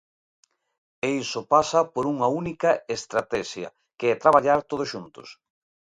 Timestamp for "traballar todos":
4.23-4.87